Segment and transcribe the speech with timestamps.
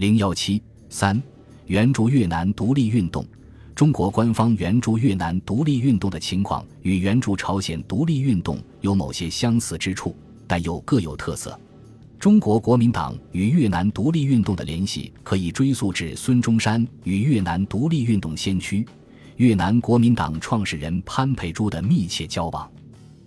[0.00, 1.22] 零幺七三，
[1.66, 3.22] 援助越南独立运动。
[3.74, 10.16] 中国官方援助越南独立运动的情况与援助朝鲜独立运动有某些相似之处，
[10.46, 11.60] 但又各有特色。
[12.18, 18.86] 中国国民党与越南独立运动的联系可以追溯至孙中山与越南独立运动先驱、
[19.36, 22.66] 越南国民党创始人潘佩珠的密切交往。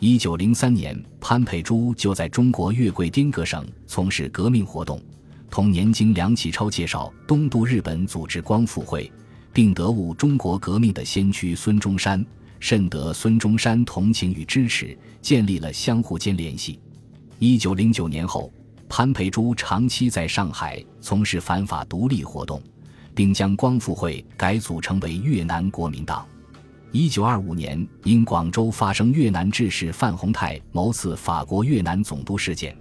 [0.00, 4.98] 一九零三年，潘佩珠就在中国越桂丁格省从事革命活动，
[5.54, 9.08] 同年经梁启超介绍东渡日本组织光复会。
[9.52, 12.26] 并得悟中国革命的先驱孙中山，
[12.58, 16.80] 甚得孙中山同情与支持，建立了相互间联系。
[17.38, 18.52] 一九零九年后，
[18.88, 22.60] 潘培珠长期在上海从事反法独立活动，
[23.14, 26.26] 并将光复会改组成为越南国民党。
[26.90, 32.76] 一九二五年，因广州发生越南志士范洪泰谋刺法国越南总督事件，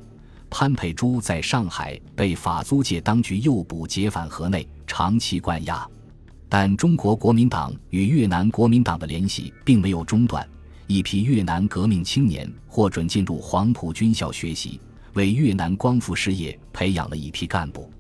[0.53, 5.89] 潘佩珠在上海被法租界当局诱捕解返河内，长期关押。
[6.47, 10.47] 但中国国民党与越南国民党的联系并没有中断，
[10.85, 14.79] 一批越南革命青年获准进入黄埔军校学习，
[15.13, 17.91] 为越南光复事业培养了一批干部。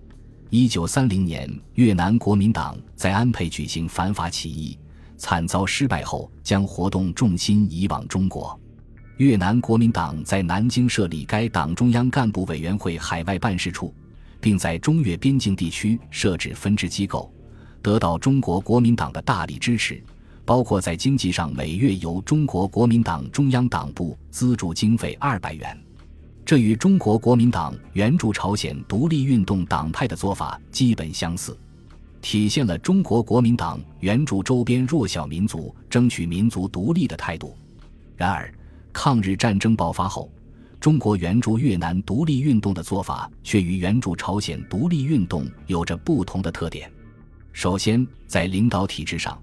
[0.51, 4.77] 一九三零年，越南国民党在安沛举行反法起义，
[5.17, 8.59] 惨遭失败后，将活动重心移往中国。
[9.17, 13.93] 越南国民党在南京设立该党中央干部委员会海外办事处，
[14.41, 17.31] 并在中越边境地区设置分支机构。
[17.81, 20.01] 得到中国国民党的大力支持，
[20.45, 25.77] 包括在经济上每月由中国国民党中央党部资助经费二百元，
[26.43, 31.55] 这与中国国民党援助朝鲜独立运动党派的做法基本相似，
[32.19, 37.55] 体现了中国国民党援助周边弱小民族、争取民族独立的态度。
[38.15, 38.51] 然而，
[38.93, 40.31] 抗日战争爆发后，
[40.79, 46.89] 中国援助越南独立运动的做法却与援助朝鲜独立运动有着不同的特点。
[47.51, 49.37] 首先，在领导体制上，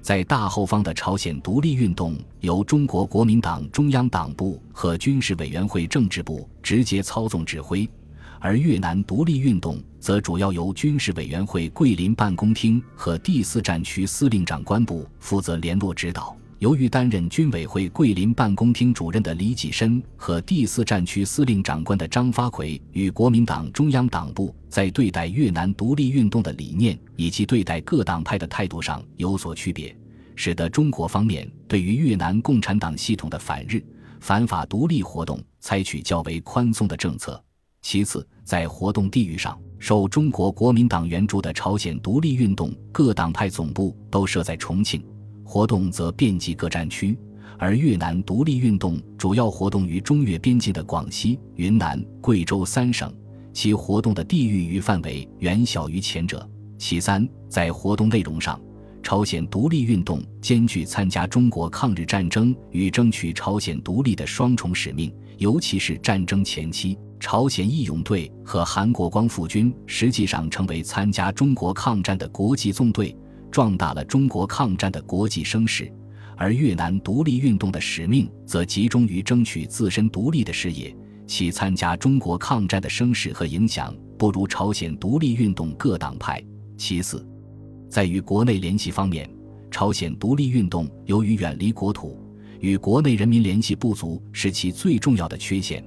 [0.00, 7.88] 在大后方的朝鲜独立运动由中国国民党中央党部和军事委员会政治部直接操纵指挥，
[8.38, 16.36] 而越南独立运动则主要由军事委员会桂林办公厅和第四战区司令长官部负责联络指导。
[16.60, 29.94] 由于担任军委会桂林办公厅主任的李济深和第四战区司令长官的张发奎与国民党中央党部在对待越南独立运动的理念以及对待各党派的态度上有所区别，
[30.36, 33.84] 使得中国方面对于越南共产党系统的反日、
[34.20, 37.42] 反法独立活动采取较为宽松的政策。
[37.82, 45.04] 其次，在活动地域上，受中国国民党援助的朝鲜独立运动各党派总部都设在重庆。
[45.44, 47.16] 活动则遍及各战区，
[47.58, 53.12] 而越南独立运动主要活动于中越边境的广西、云南、贵州三省，
[53.52, 56.48] 其活动的地域与范围远小于前者。
[56.78, 58.60] 其三，在活动内容上，
[59.02, 73.16] 朝鲜独立运动兼具参加中国抗日战争与争取朝鲜独立的双重使命，尤其是战争前期，朝鲜义勇队和韩国光复军实际上成为参加中国抗战的国际纵队。
[73.54, 75.88] 壮大了中国抗战的国际声势，
[76.36, 80.92] 而越南独立运动的使命则集中于争取自身独立的事业，
[81.24, 86.42] 其参加中国抗战的声势和影响不如朝鲜独立运动各党派。
[86.76, 87.24] 其次，
[87.88, 89.30] 在与国内联系方面，
[89.70, 92.20] 朝鲜独立运动由于远离国土，
[92.58, 95.80] 与国内人民联系不足，是其最重要的缺陷；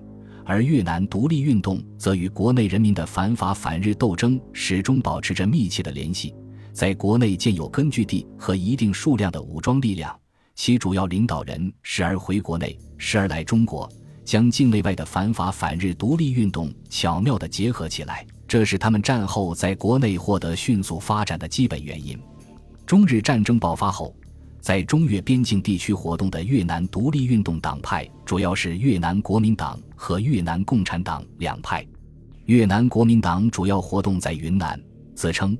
[0.45, 6.33] 而越南独立运动则与国内人民的反法反日斗争始终保持着密切的联系。
[6.77, 10.15] 在国内建有根据地和一定数量的武装力量，
[10.53, 13.91] 其主要领导人时而回国内，时而来中国，
[14.23, 22.15] 将境内外的反法反日独立运动巧妙地结合起来，这是他们战后在国内获得迅速发展的基本原因。
[22.85, 24.15] 中日战争爆发后，
[24.61, 31.83] 在中越边境地区活动的越南独立运动党派主要是越南国民党和越南共产党两派。
[32.45, 34.79] 越南国民党主要活动在云南，
[35.15, 35.57] 自称。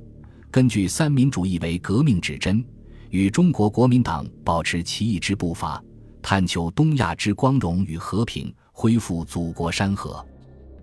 [0.50, 2.64] 根据三民主义为革命指针，
[3.10, 5.82] 与中国国民党保持奇异之步伐，
[6.22, 10.24] 探求东亚之光荣与和平，恢复祖国山河。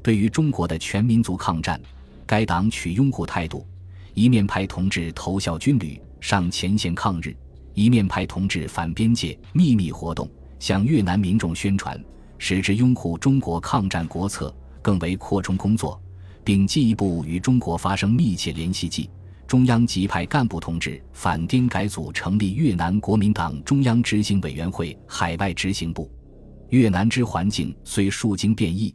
[0.04, 1.82] 对于中国的全民族抗战，
[2.28, 3.66] 该党取拥护态度，
[4.14, 7.36] 一面派同志投效军旅上前线抗日，
[7.74, 10.30] 一面派同志反边界秘密活动，
[10.60, 12.00] 向越南民众宣传，
[12.38, 16.00] 使之拥护中国抗战国策，更为扩充工作，
[16.44, 18.88] 并进一步与中国发生密切联系。
[18.88, 19.10] 际。
[19.56, 26.12] 中央即派干部同志反颠改组，成立越南国民党中央执行委员会海外执行部。
[26.72, 28.94] 越南之环境虽数经变异，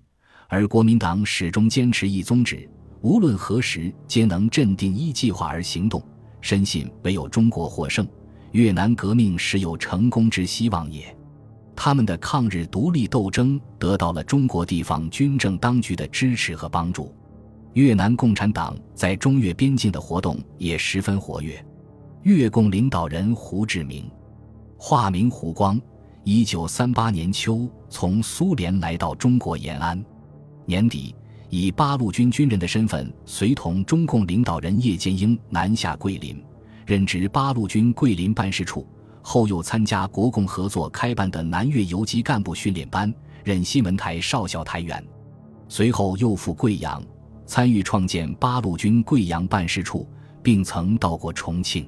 [0.49, 2.69] 而国民党始终坚持一宗旨：
[3.01, 6.07] 无论何时皆能镇定依计划而行动，
[6.43, 8.07] 深信唯有中国获胜，
[8.53, 11.17] 越南革命时有成功之希望也。
[11.75, 17.17] 他们的抗日独立斗争得到了中国地方军政当局的支持和帮助。
[17.75, 21.65] 越南共产党在中越边境的活动也十分活跃。
[22.23, 24.11] 越共领导人胡志明，
[24.77, 25.81] 化名胡光，
[26.25, 30.05] 一九三八年秋从苏联来到中国延安，
[30.67, 31.15] 年底
[31.49, 36.43] 以八路军军人的身份随同中共领导人叶剑英南下桂林，
[36.85, 38.87] 任职八路军桂林办事处，
[39.23, 43.13] 后又参加国共合作开办的南越游击干部训练班，
[43.45, 45.03] 任新闻台少校台员，
[45.69, 47.03] 随后又赴贵阳。
[47.51, 50.09] 参与创建八路军贵阳办事处，
[50.41, 51.85] 并曾到过重庆。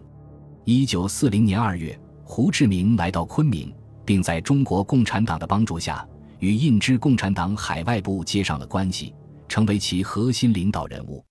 [0.64, 3.72] 一九四零年二月，胡志明来到昆明，
[4.04, 6.04] 并在中国共产党的帮助下，
[6.40, 9.14] 与印支共产党海外部接上了关系，
[9.46, 11.24] 成为其核心领导人物。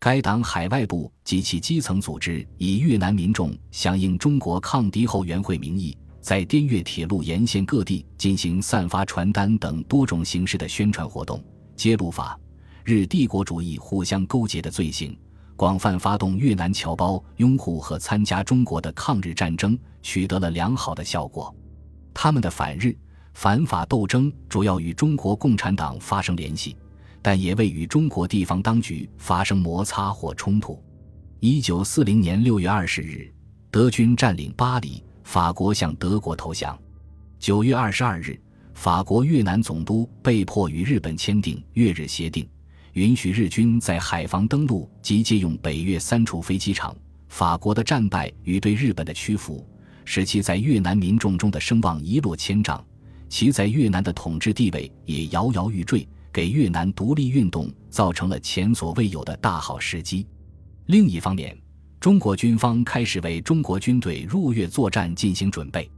[0.00, 11.40] 该党海外部及其基层组织以越南民众响应中国抗敌后援会名义，在滇越铁路沿线各地进行散发传单等多种形式的宣传活动，
[11.76, 12.36] 揭露法。
[12.88, 15.14] 日帝国主义互相勾结的罪行，
[15.56, 21.54] 广泛发动越南侨胞拥护和参加中国的抗日战争，取得了良好的效果。
[22.14, 22.96] 他们的反日
[23.34, 26.74] 反法斗争主要与中国共产党发生联系，
[27.20, 30.82] 但也未与中国地方当局发生摩擦或冲突。
[31.40, 33.30] 一九四零年六月二十日，
[33.70, 36.74] 德军占领巴黎，法国向德国投降。
[37.38, 38.40] 九月二十二日，
[38.72, 42.48] 法国越南总督被迫与日本签订越日协定。
[42.98, 46.92] 允许日军在海防登陆及借用北越三处飞机场。
[47.28, 49.64] 法国的战败与对日本的屈服，
[50.04, 52.84] 使其在越南民众中的声望一落千丈，
[53.28, 60.26] 其在越南的统治地位也摇摇欲坠，给越南独立运动造成了前所未有的大好时机。
[60.86, 61.56] 另一方面，
[62.00, 65.88] 中国军方开始为中国军队入越作战进行准备，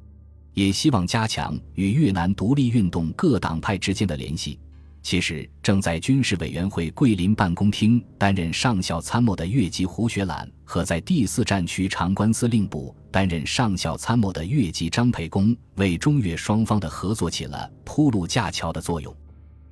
[0.52, 4.58] 也希望加强与越南独立运动各党派之间的联系。
[5.02, 19.14] 其实，正在军事委员会桂林办公厅担任上校参谋的越籍胡学览，和在第四战区长官司令部担任上校参谋的越籍张培公，为中越双方的合作起了铺路架桥的作用。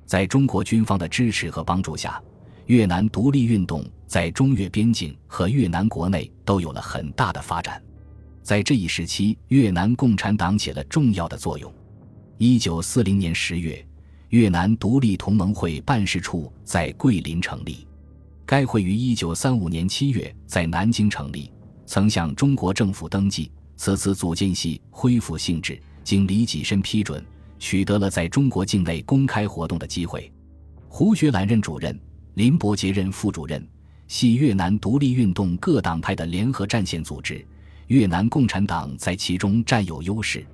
[0.05, 2.19] 在中国军方的支持和帮助下，
[2.65, 7.81] 越南独立运动在中越边境和越南国内都有了很大的发展。
[8.41, 11.71] 在这一时期，越南共产党起了重要的作用。
[12.39, 13.85] 一九四零年十月。
[14.29, 17.87] 越南独立同盟会办事处在桂林成立，
[18.45, 21.51] 该会于一九三五年七月在南京成立，
[21.87, 23.51] 曾向中国政府登记。
[23.75, 27.25] 此次组建系恢复性质，经李济深批准，
[27.57, 30.31] 取得了在中国境内公开活动的机会。
[30.87, 31.97] 胡学兰任主任，
[32.35, 33.65] 林伯杰任副主任，
[34.07, 37.43] 系越南独立运动各党派的联合战线组织，
[37.87, 40.45] 越南共产党在其中占有优势。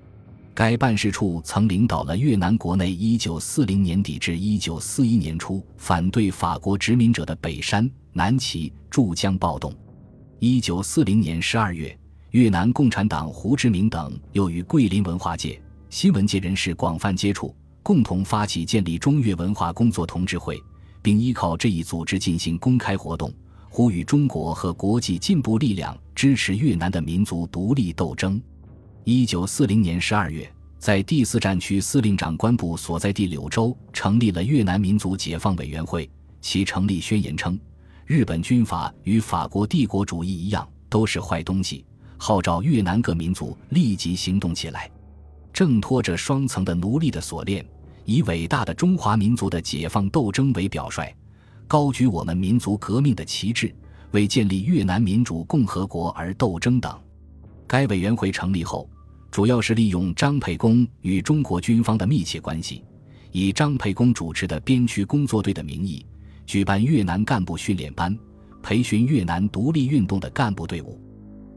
[0.55, 9.75] 该办事处曾领导了越南国内1940年底至1941年初反对法国殖民者的北山、南齐、驻江暴动。
[10.39, 11.99] 1940年12月，
[12.31, 17.53] 越南共产党胡志明等又与桂林文化界、新闻界人士广泛接触，
[17.83, 20.57] 共同发起建立中越文化工作同志会，
[21.01, 23.29] 并依靠这一组织进行公开活动，
[23.69, 28.41] 呼吁中国和国际进步力量支持越南的民族独立斗争。
[29.03, 30.51] 一九四零年十二月，
[30.85, 36.07] 在第四战区司令长官部所在地柳州成立了越南民族解放委员会。
[36.41, 37.59] 其成立宣言称
[38.05, 41.83] ：“日本军阀与法国帝国主义一样，都是坏东西。”
[42.17, 44.87] 号召越南各民族立即行动起来，
[45.51, 47.65] 挣脱着双层的奴隶的锁链，
[48.03, 51.11] 以伟大的中华民族的解放斗争为表率，
[51.67, 53.73] 高举我们民族革命的旗帜，
[54.11, 56.95] 为建立越南民主共和国而斗争等。
[57.65, 58.87] 该委员会成立后。
[59.35, 62.81] 主要是利用张沛公与中国军方的密切关系，
[63.33, 66.05] 以张沛公主持的边区工作队的名义，
[66.45, 68.17] 举办越南干部训练班，
[68.63, 70.97] 培训越南独立运动的干部队伍。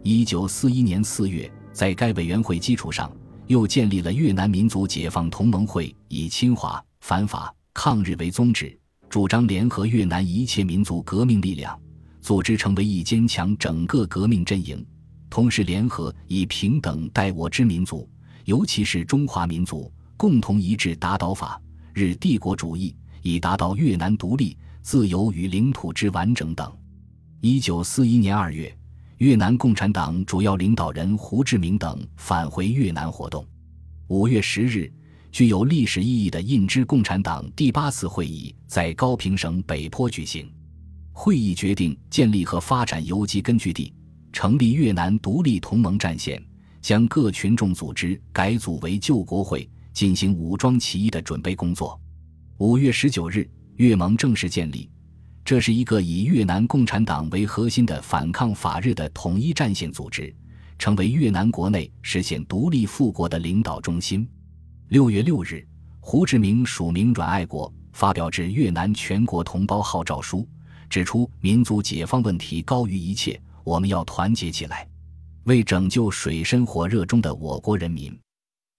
[0.03, 3.17] 一九四一年四月，在该委员会基础上，
[3.47, 8.77] 又建立了越南民族解放同盟会，以侵华、反法、抗日为宗旨，
[9.09, 11.81] 主张联合越南一切民族革命力量，
[12.21, 14.85] 组织成为一坚强整个革命阵营。
[15.31, 18.09] 同时，联合以平等待我之民族，
[18.45, 21.61] 尤其是中华民族，共同一致打倒法
[21.93, 26.73] 日帝国主义，以达到越南独立、自由与领土之完整等。
[27.41, 28.75] 一九四一年二月，
[29.19, 33.47] 越南共产党主要领导人胡志明等返回越南活动。
[34.07, 34.91] 五月十日，
[35.31, 40.51] 具有历史意义的印支共产党第八次会议在高平省北坡举行。
[41.13, 43.93] 会议决定建立和发展游击根据地，
[44.41, 46.41] 成立越南独立同盟战线，
[46.81, 52.01] 将各群众组织改组为救国会，进行武装起义的准备工作。
[52.59, 54.89] 五月十九日，越盟正式建立，
[55.45, 60.33] 这是一个以越南共产党为核心的反抗法日的统一战线组织，
[60.79, 64.25] 成为越南国内实现独立复国的领导中心。
[64.87, 65.67] 六月六日，
[65.99, 70.49] 胡志明署名阮爱国发表致越南全国同胞号召书。
[70.89, 74.89] 指出民族解放问题高于一切，我们要团结起来，
[75.45, 78.19] 为拯救水深火热中的我国人民，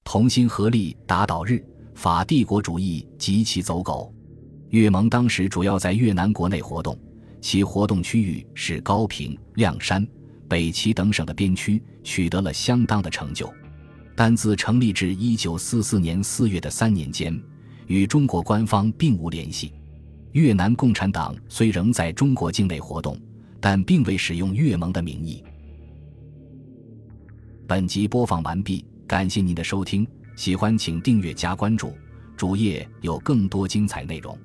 [0.04, 4.12] 同心合力打倒日法帝国主义及其走狗。
[4.70, 6.98] 越盟当时主要在越南国内活动，
[7.40, 10.04] 其活动区域是高平、亮山、
[10.48, 13.48] 北齐等省的边区，取得了相当的成就。
[14.16, 17.40] 但自成立至一九四四年四月的三年间，
[17.86, 19.72] 与中国官方并无联系。
[20.32, 23.16] 越南共产党虽仍在中国境内活动，
[23.62, 25.44] 但并未使用越盟的名义。
[27.68, 31.94] 本集播放完毕，感谢您的收听，喜欢请订阅加关注，
[32.36, 34.38] 主页有更多精彩内容。